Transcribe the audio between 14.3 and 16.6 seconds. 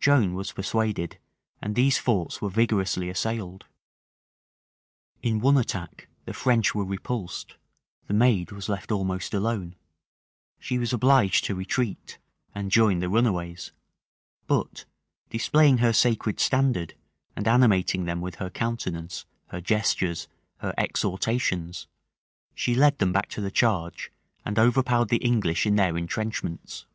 but, displaying her sacred